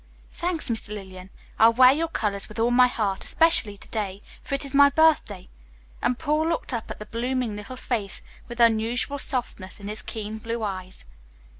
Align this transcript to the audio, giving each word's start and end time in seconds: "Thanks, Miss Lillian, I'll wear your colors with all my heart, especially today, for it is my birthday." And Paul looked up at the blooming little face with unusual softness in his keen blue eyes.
"Thanks, 0.31 0.67
Miss 0.67 0.87
Lillian, 0.87 1.29
I'll 1.59 1.73
wear 1.73 1.93
your 1.93 2.07
colors 2.07 2.49
with 2.49 2.57
all 2.57 2.71
my 2.71 2.87
heart, 2.87 3.23
especially 3.23 3.77
today, 3.77 4.19
for 4.41 4.55
it 4.55 4.65
is 4.65 4.73
my 4.73 4.89
birthday." 4.89 5.47
And 6.01 6.17
Paul 6.17 6.47
looked 6.47 6.73
up 6.73 6.89
at 6.89 6.97
the 6.97 7.05
blooming 7.05 7.55
little 7.55 7.77
face 7.77 8.23
with 8.47 8.59
unusual 8.59 9.19
softness 9.19 9.79
in 9.79 9.87
his 9.87 10.01
keen 10.01 10.39
blue 10.39 10.63
eyes. 10.63 11.05